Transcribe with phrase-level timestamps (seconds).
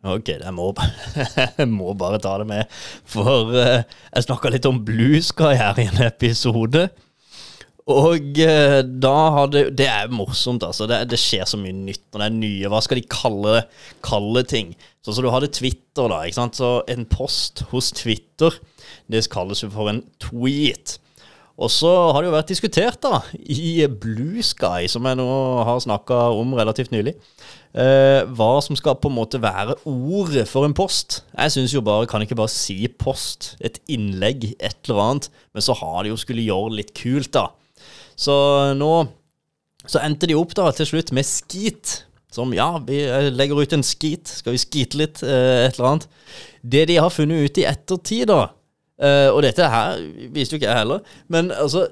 [0.00, 0.70] Ok, jeg må,
[1.58, 2.80] jeg må bare ta det med.
[3.08, 3.82] For eh,
[4.14, 6.86] jeg snakka litt om Blue Sky her i en episode.
[7.90, 10.86] Og eh, da hadde Det er morsomt, altså.
[10.88, 13.62] Det, det skjer så mye nytt når det er nye Hva skal de kalle,
[14.06, 14.72] kalle ting?
[15.04, 16.22] Sånn som du hadde Twitter, da.
[16.24, 16.60] ikke sant?
[16.60, 18.56] Så en post hos Twitter,
[19.10, 20.96] det kalles jo for en tweet.
[21.60, 25.28] Og så har det jo vært diskutert da, i Blue Sky, som jeg nå
[25.68, 27.12] har snakka om relativt nylig,
[27.76, 31.20] eh, hva som skal på en måte være ordet for en post.
[31.34, 35.66] Jeg syns jo bare, kan ikke bare si post, et innlegg, et eller annet, men
[35.66, 37.50] så har de jo skulle gjøre litt kult, da.
[38.16, 38.34] Så
[38.76, 38.92] nå
[39.88, 42.04] så endte de opp da til slutt med skit.
[42.30, 43.02] Som ja, vi
[43.34, 46.08] legger ut en skit, skal vi skite litt, eh, et eller annet.
[46.62, 48.52] Det de har funnet ut i ettertid, da,
[49.00, 50.00] Uh, og dette her
[50.34, 51.04] viste jo ikke jeg heller.
[51.32, 51.86] Men altså,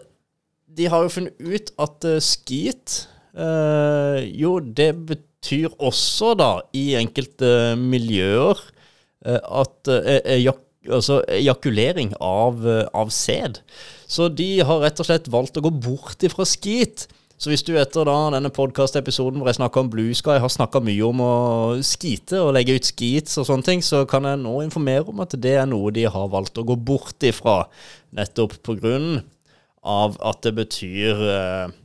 [0.77, 2.98] de har jo funnet ut at uh, skit
[3.33, 8.59] uh, Jo, det betyr også, da, i enkelte miljøer,
[9.29, 9.89] at
[10.31, 12.62] ejak altså ejakulering av,
[12.97, 13.59] av sæd.
[14.09, 17.09] Så de har rett og slett valgt å gå bort ifra skit.
[17.39, 20.81] Så hvis du etter da denne podkast-episoden hvor jeg snakka om Blue Sky, har snakka
[20.83, 21.34] mye om å
[21.86, 25.36] skite og legge ut skits og sånne ting, så kan jeg nå informere om at
[25.39, 27.61] det er noe de har valgt å gå bort ifra,
[28.19, 29.20] nettopp på grunn
[29.86, 31.77] av at det betyr eh,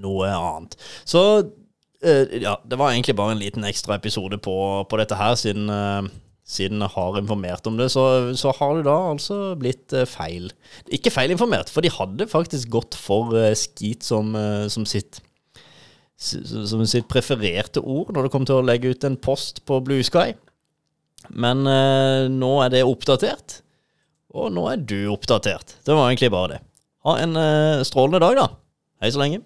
[0.00, 0.78] noe annet.
[1.04, 1.22] Så
[2.00, 4.56] eh, ja, det var egentlig bare en liten ekstra episode på,
[4.88, 6.08] på dette her, siden eh,
[6.42, 8.04] siden jeg har informert om det, så,
[8.38, 10.50] så har det da altså blitt uh, feil.
[10.92, 15.22] Ikke feilinformert, for de hadde faktisk gått for uh, skit som, uh, som, sitt
[16.22, 20.04] som sitt prefererte ord når det kom til å legge ut en post på Blue
[20.06, 20.36] Sky.
[21.34, 21.64] Men
[22.30, 23.56] nå er det oppdatert,
[24.34, 25.76] og nå er du oppdatert.
[25.82, 26.60] Det var egentlig bare det.
[27.06, 27.34] Ha en
[27.86, 28.46] strålende dag, da.
[29.02, 29.42] Hei så lenge.